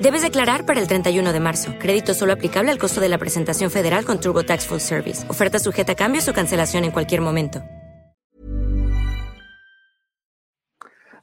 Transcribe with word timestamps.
Debes 0.00 0.22
declarar 0.22 0.64
para 0.64 0.80
el 0.80 0.86
31 0.86 1.32
de 1.32 1.40
marzo. 1.40 1.74
Crédito 1.80 2.14
solo 2.14 2.32
aplicable 2.32 2.70
al 2.70 2.78
costo 2.78 3.00
de 3.00 3.08
la 3.08 3.18
presentación 3.18 3.68
federal 3.68 4.04
con 4.04 4.20
TurboTax 4.20 4.68
Full 4.68 4.78
Service. 4.78 5.28
Oferta 5.28 5.58
sujeta 5.58 5.92
a 5.92 5.96
cambios 5.96 6.28
o 6.28 6.32
cancelación 6.32 6.84
en 6.84 6.92
cualquier 6.92 7.20
momento. 7.20 7.60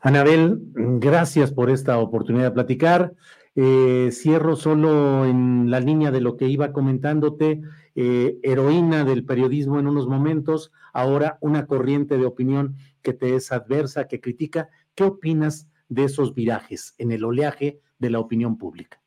Anabel, 0.01 0.59
gracias 0.73 1.53
por 1.53 1.69
esta 1.69 1.97
oportunidad 1.99 2.43
de 2.43 2.51
platicar. 2.51 3.13
Eh, 3.55 4.09
cierro 4.11 4.57
solo 4.57 5.25
en 5.25 5.71
la 5.71 5.79
línea 5.79 6.11
de 6.11 6.19
lo 6.19 6.35
que 6.35 6.49
iba 6.49 6.73
comentándote, 6.73 7.61
eh, 7.95 8.37
heroína 8.43 9.05
del 9.05 9.23
periodismo 9.23 9.79
en 9.79 9.87
unos 9.87 10.05
momentos, 10.05 10.73
ahora 10.91 11.37
una 11.39 11.65
corriente 11.65 12.17
de 12.17 12.25
opinión 12.25 12.75
que 13.01 13.13
te 13.13 13.35
es 13.35 13.53
adversa, 13.53 14.09
que 14.09 14.19
critica. 14.19 14.67
¿Qué 14.95 15.05
opinas 15.05 15.69
de 15.89 16.05
esos 16.05 16.33
virajes 16.33 16.95
en 16.97 17.11
el 17.11 17.23
oleaje 17.23 17.81
de 17.99 18.09
la 18.09 18.19
opinión 18.19 18.57
pública? 18.57 19.01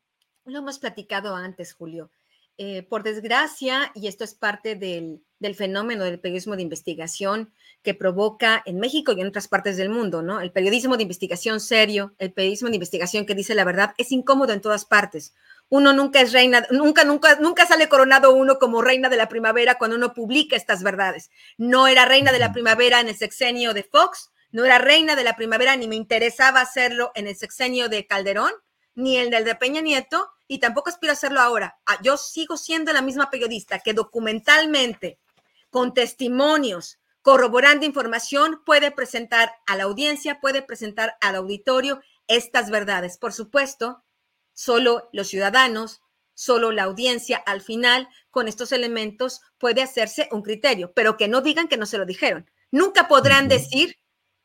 Lo 0.45 0.59
hemos 0.59 0.79
platicado 0.79 1.35
antes, 1.35 1.73
Julio. 1.73 2.11
Eh, 2.61 2.83
por 2.83 3.03
desgracia, 3.03 3.89
y 3.95 4.07
esto 4.07 4.25
es 4.25 4.33
parte 4.33 4.75
del, 4.75 5.23
del, 5.39 5.55
fenómeno 5.55 6.03
del 6.03 6.19
periodismo 6.19 6.57
de 6.57 6.61
investigación 6.61 7.53
que 7.83 7.93
provoca 7.93 8.61
en 8.65 8.79
México 8.79 9.13
y 9.13 9.21
en 9.21 9.27
otras 9.27 9.47
partes 9.47 9.77
del 9.77 9.89
mundo, 9.89 10.21
¿no? 10.21 10.41
El 10.41 10.51
periodismo 10.51 10.97
de 10.97 11.03
investigación 11.03 11.61
serio, 11.61 12.15
el 12.17 12.33
periodismo 12.33 12.67
de 12.67 12.75
investigación 12.75 13.25
que 13.25 13.33
dice 13.33 13.55
la 13.55 13.63
verdad, 13.63 13.93
es 13.97 14.11
incómodo 14.11 14.51
en 14.51 14.59
todas 14.59 14.83
partes. 14.83 15.33
Uno 15.69 15.93
nunca 15.93 16.19
es 16.19 16.33
reina, 16.33 16.67
nunca, 16.69 17.05
nunca, 17.05 17.39
nunca 17.39 17.65
sale 17.65 17.87
coronado 17.87 18.33
uno 18.33 18.59
como 18.59 18.81
reina 18.81 19.07
de 19.07 19.15
la 19.15 19.29
primavera 19.29 19.77
cuando 19.77 19.95
uno 19.95 20.13
publica 20.13 20.57
estas 20.57 20.83
verdades. 20.83 21.29
No 21.57 21.87
era 21.87 22.03
reina 22.03 22.33
de 22.33 22.39
la 22.39 22.51
primavera 22.51 22.99
en 22.99 23.07
el 23.07 23.15
sexenio 23.15 23.73
de 23.73 23.83
Fox, 23.83 24.31
no 24.51 24.65
era 24.65 24.79
reina 24.79 25.15
de 25.15 25.23
la 25.23 25.35
primavera, 25.35 25.75
ni 25.75 25.87
me 25.87 25.95
interesaba 25.95 26.61
hacerlo 26.61 27.11
en 27.15 27.27
el 27.27 27.35
sexenio 27.35 27.89
de 27.89 28.07
Calderón, 28.07 28.51
ni 28.95 29.17
el 29.17 29.29
del 29.29 29.45
de 29.45 29.55
Peña 29.55 29.81
Nieto, 29.81 30.29
y 30.47 30.59
tampoco 30.59 30.89
aspiro 30.89 31.11
a 31.11 31.13
hacerlo 31.13 31.39
ahora. 31.39 31.77
Ah, 31.85 31.99
yo 32.01 32.17
sigo 32.17 32.57
siendo 32.57 32.91
la 32.91 33.01
misma 33.01 33.29
periodista 33.29 33.79
que 33.79 33.93
documentalmente, 33.93 35.19
con 35.69 35.93
testimonios, 35.93 36.97
corroborando 37.21 37.85
información, 37.85 38.61
puede 38.65 38.91
presentar 38.91 39.53
a 39.67 39.75
la 39.75 39.83
audiencia, 39.83 40.39
puede 40.39 40.63
presentar 40.63 41.15
al 41.21 41.35
auditorio 41.35 42.01
estas 42.27 42.71
verdades. 42.71 43.17
Por 43.17 43.33
supuesto, 43.33 44.03
solo 44.53 45.09
los 45.13 45.27
ciudadanos, 45.27 46.01
solo 46.33 46.71
la 46.71 46.83
audiencia 46.83 47.37
al 47.37 47.61
final, 47.61 48.09
con 48.31 48.47
estos 48.47 48.71
elementos, 48.71 49.41
puede 49.59 49.83
hacerse 49.83 50.27
un 50.31 50.41
criterio, 50.41 50.91
pero 50.93 51.17
que 51.17 51.27
no 51.27 51.41
digan 51.41 51.67
que 51.67 51.77
no 51.77 51.85
se 51.85 51.99
lo 51.99 52.05
dijeron. 52.05 52.49
Nunca 52.71 53.07
podrán 53.07 53.47
decir 53.47 53.98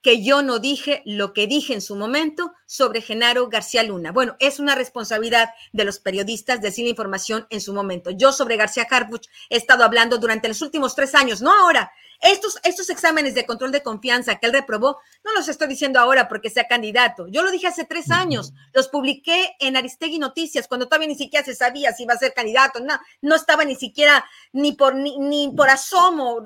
que 0.05 0.23
yo 0.23 0.43
no 0.43 0.59
dije 0.59 1.03
lo 1.07 1.33
que 1.33 1.47
dije 1.47 1.73
en 1.73 1.81
su 1.81 1.97
momento 1.97 2.53
sobre 2.67 3.01
Genaro 3.01 3.49
García 3.49 3.83
Luna. 3.83 4.13
Bueno, 4.13 4.37
es 4.39 4.61
una 4.61 4.75
responsabilidad 4.75 5.49
de 5.73 5.87
los 5.87 5.99
periodistas 5.99 6.61
decir 6.61 6.85
la 6.85 6.91
información 6.91 7.47
en 7.49 7.63
su 7.63 7.73
momento. 7.73 8.11
Yo 8.11 8.31
sobre 8.31 8.59
García 8.59 8.87
Harfuch 8.89 9.29
he 9.49 9.57
estado 9.57 9.83
hablando 9.83 10.19
durante 10.19 10.47
los 10.47 10.61
últimos 10.61 10.95
tres 10.95 11.15
años, 11.15 11.41
no 11.41 11.51
ahora, 11.59 11.91
estos, 12.25 12.59
estos 12.65 12.89
exámenes 12.89 13.35
de 13.35 13.45
control 13.45 13.71
de 13.71 13.83
confianza 13.83 14.37
que 14.37 14.47
él 14.47 14.53
reprobó, 14.53 14.99
no 15.23 15.33
los 15.35 15.47
estoy 15.49 15.69
diciendo 15.69 16.01
ahora 16.01 16.27
porque 16.27 16.49
sea 16.49 16.67
candidato. 16.67 17.27
Yo 17.29 17.43
lo 17.43 17.51
dije 17.51 17.67
hace 17.67 17.85
tres 17.85 18.11
años, 18.11 18.55
los 18.73 18.89
publiqué 18.89 19.55
en 19.61 19.77
Aristegui 19.77 20.19
Noticias, 20.19 20.67
cuando 20.67 20.87
todavía 20.87 21.09
ni 21.09 21.17
siquiera 21.17 21.45
se 21.45 21.55
sabía 21.55 21.93
si 21.93 22.05
iba 22.05 22.15
a 22.15 22.19
ser 22.19 22.33
candidato, 22.33 22.81
no, 22.81 22.99
no 23.21 23.35
estaba 23.37 23.65
ni 23.67 23.77
siquiera 23.77 24.25
ni 24.53 24.73
por, 24.73 24.95
ni, 24.95 25.53
por 25.55 25.69
asomo 25.69 26.43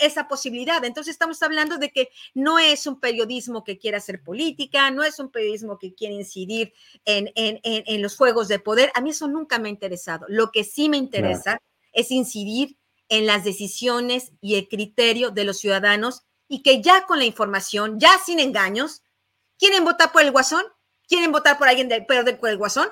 esa 0.00 0.28
posibilidad. 0.28 0.84
Entonces 0.84 1.12
estamos 1.12 1.42
hablando 1.42 1.78
de 1.78 1.90
que 1.90 2.10
no 2.34 2.58
es 2.58 2.86
un 2.86 3.00
periodismo 3.00 3.64
que 3.64 3.78
quiera 3.78 3.98
hacer 3.98 4.22
política, 4.22 4.90
no 4.90 5.02
es 5.02 5.18
un 5.18 5.30
periodismo 5.30 5.78
que 5.78 5.94
quiere 5.94 6.14
incidir 6.14 6.74
en, 7.06 7.32
en, 7.36 7.60
en, 7.62 8.02
los 8.02 8.16
juegos 8.16 8.48
de 8.48 8.58
poder. 8.58 8.92
A 8.94 9.00
mí 9.00 9.10
eso 9.10 9.28
nunca 9.28 9.58
me 9.58 9.68
ha 9.68 9.72
interesado. 9.72 10.26
Lo 10.28 10.50
que 10.50 10.62
sí 10.62 10.90
me 10.90 10.98
interesa 10.98 11.58
es 11.94 12.10
incidir 12.10 12.76
en 13.12 13.26
las 13.26 13.44
decisiones 13.44 14.32
y 14.40 14.54
el 14.54 14.68
criterio 14.68 15.30
de 15.30 15.44
los 15.44 15.58
ciudadanos 15.58 16.22
y 16.48 16.62
que 16.62 16.80
ya 16.80 17.04
con 17.04 17.18
la 17.18 17.26
información, 17.26 18.00
ya 18.00 18.10
sin 18.24 18.40
engaños, 18.40 19.02
quieren 19.58 19.84
votar 19.84 20.12
por 20.12 20.22
el 20.22 20.30
guasón, 20.30 20.64
quieren 21.06 21.30
votar 21.30 21.58
por 21.58 21.68
alguien 21.68 21.90
del 21.90 22.06
peor 22.06 22.24
del 22.24 22.56
guasón, 22.56 22.88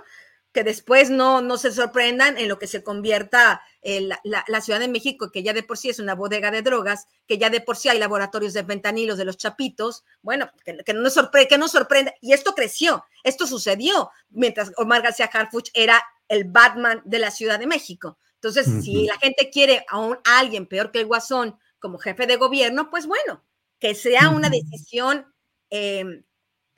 que 0.52 0.62
después 0.62 1.08
no, 1.08 1.40
no 1.40 1.56
se 1.56 1.72
sorprendan 1.72 2.36
en 2.36 2.48
lo 2.48 2.58
que 2.58 2.66
se 2.66 2.82
convierta 2.82 3.62
la, 3.82 4.60
Ciudad 4.60 4.78
de 4.78 4.88
México, 4.88 5.30
que 5.32 5.42
ya 5.42 5.54
de 5.54 5.62
por 5.62 5.78
sí 5.78 5.88
es 5.88 5.98
una 5.98 6.14
bodega 6.14 6.50
de 6.50 6.60
drogas, 6.60 7.06
que 7.26 7.38
ya 7.38 7.48
de 7.48 7.62
por 7.62 7.78
sí 7.78 7.88
hay 7.88 7.98
laboratorios 7.98 8.52
de 8.52 8.62
fentanilos 8.62 9.16
de 9.16 9.24
los 9.24 9.38
chapitos, 9.38 10.04
bueno, 10.20 10.50
que, 10.66 10.92
no, 10.92 11.08
sorprende, 11.08 11.48
que 11.48 11.56
no 11.56 11.66
sorprenda, 11.66 12.12
y 12.20 12.34
esto 12.34 12.54
creció, 12.54 13.06
esto 13.24 13.46
sucedió 13.46 14.10
mientras 14.28 14.70
Omar 14.76 15.00
García 15.00 15.30
Harfuch 15.32 15.70
era 15.72 16.04
el 16.28 16.44
Batman 16.44 17.00
de 17.06 17.20
la 17.20 17.30
Ciudad 17.30 17.58
de 17.58 17.66
México. 17.66 18.18
Entonces, 18.42 18.82
si 18.82 19.04
la 19.04 19.18
gente 19.18 19.50
quiere 19.50 19.84
a, 19.88 19.98
un, 19.98 20.16
alguien 20.24 20.66
peor 20.66 20.90
que 20.90 21.00
el 21.00 21.06
Guasón 21.06 21.58
como 21.78 21.98
jefe 21.98 22.26
de 22.26 22.36
gobierno, 22.36 22.88
pues 22.88 23.06
bueno, 23.06 23.44
que 23.78 23.94
sea 23.94 24.30
una 24.30 24.48
decisión 24.48 25.26
em, 25.68 26.24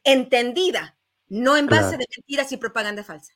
entendida, 0.02 0.98
no 1.28 1.56
en 1.56 1.66
base 1.66 1.96
de 1.96 2.06
mentiras 2.16 2.50
y 2.50 2.56
propaganda 2.56 3.04
falsa. 3.04 3.32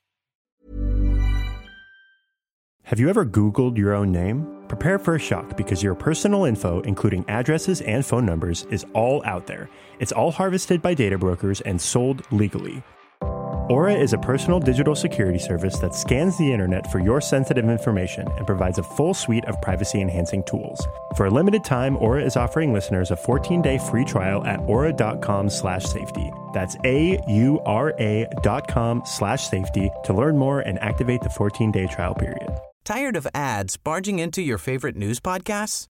Have 2.83 3.01
you 3.01 3.09
ever 3.09 3.25
Googled 3.25 3.77
your 3.77 3.95
own 3.95 4.13
name? 4.13 4.47
Prepare 4.69 4.99
for 4.99 5.15
a 5.15 5.19
shock 5.19 5.57
because 5.57 5.83
your 5.83 5.95
personal 5.95 6.45
info, 6.45 6.81
including 6.83 7.25
addresses 7.29 7.81
and 7.83 8.05
phone 8.05 8.25
numbers, 8.25 8.67
is 8.71 8.85
all 8.93 9.23
out 9.25 9.47
there. 9.47 9.69
It's 10.01 10.13
all 10.13 10.33
harvested 10.33 10.83
by 10.83 10.95
data 10.95 11.19
brokers 11.19 11.61
and 11.61 11.81
sold 11.81 12.23
legally. 12.33 12.83
Aura 13.69 13.95
is 13.95 14.13
a 14.13 14.19
personal 14.19 14.61
digital 14.61 14.95
security 14.95 15.41
service 15.41 15.81
that 15.81 15.93
scans 15.93 16.39
the 16.39 16.53
internet 16.53 16.89
for 16.93 17.01
your 17.01 17.21
sensitive 17.21 17.69
information 17.69 18.29
and 18.37 18.47
provides 18.47 18.79
a 18.79 18.83
full 18.85 19.13
suite 19.13 19.45
of 19.47 19.61
privacy 19.61 20.01
enhancing 20.01 20.45
tools. 20.45 20.87
For 21.17 21.27
a 21.27 21.31
limited 21.31 21.65
time, 21.65 21.97
Aura 21.97 22.23
is 22.23 22.37
offering 22.37 22.73
listeners 22.73 23.11
a 23.11 23.17
14-day 23.17 23.79
free 23.79 24.05
trial 24.05 24.45
at 24.45 24.61
aura.com 24.61 25.51
slash 25.51 25.85
safety. 25.85 26.31
That's 26.55 26.77
A-U-R-A 26.85 28.27
dot 28.41 28.69
com 28.69 29.03
slash 29.05 29.49
safety 29.49 29.91
to 30.05 30.13
learn 30.13 30.39
more 30.39 30.61
and 30.61 30.79
activate 30.79 31.23
the 31.23 31.29
14-day 31.31 31.89
trial 31.89 32.15
period. 32.15 32.49
Tired 32.85 33.17
of 33.17 33.27
ads 33.35 33.77
barging 33.77 34.21
into 34.21 34.43
your 34.43 34.59
favorite 34.59 34.95
news 34.95 35.19
podcasts? 35.19 35.87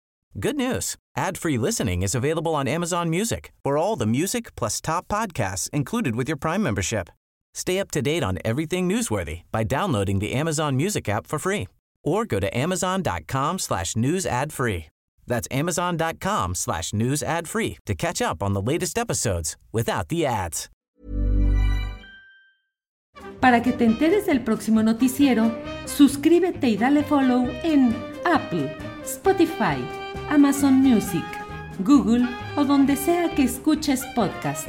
Good 0.41 0.57
news. 0.57 0.97
Ad-free 1.17 1.59
listening 1.59 2.03
is 2.03 2.17
available 2.17 2.57
on 2.57 2.67
Amazon 2.67 3.11
Music 3.11 3.53
for 3.63 3.79
all 3.79 3.95
the 3.95 4.07
music 4.07 4.57
plus 4.57 4.81
top 4.81 5.07
podcasts 5.07 5.71
included 5.71 6.17
with 6.17 6.27
your 6.27 6.37
Prime 6.37 6.65
membership. 6.65 7.11
Stay 7.55 7.79
up 7.79 7.91
to 7.91 8.03
date 8.03 8.23
on 8.23 8.39
everything 8.45 8.89
newsworthy 8.89 9.43
by 9.53 9.65
downloading 9.65 10.19
the 10.19 10.33
Amazon 10.33 10.77
Music 10.77 11.09
app 11.09 11.27
for 11.27 11.39
free 11.39 11.69
or 12.03 12.25
go 12.25 12.41
to 12.41 12.49
amazon.com 12.57 13.59
slash 13.59 13.97
news 13.97 14.27
ad 14.27 14.53
free. 14.53 14.87
That's 15.27 15.49
amazon.com 15.51 16.55
slash 16.55 16.93
news 16.93 17.23
ad 17.23 17.49
free 17.49 17.79
to 17.87 17.95
catch 17.95 18.21
up 18.23 18.43
on 18.43 18.53
the 18.53 18.63
latest 18.63 18.99
episodes 18.99 19.57
without 19.73 20.09
the 20.09 20.27
ads. 20.27 20.69
Para 23.41 23.63
que 23.63 23.73
te 23.73 23.87
enteres 23.87 24.27
del 24.27 24.41
próximo 24.41 24.83
noticiero, 24.83 25.51
suscríbete 25.87 26.69
y 26.69 26.77
dale 26.77 27.03
follow 27.03 27.49
en 27.63 27.95
Apple, 28.27 28.77
Spotify, 29.03 29.79
Amazon 30.29 30.75
Music, 30.75 31.25
Google 31.79 32.29
o 32.57 32.65
donde 32.65 32.97
sea 32.97 33.35
que 33.35 33.45
escuches 33.45 34.05
podcast 34.15 34.69